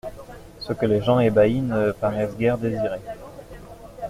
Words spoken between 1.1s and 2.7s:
ébahis ne paraissaient guère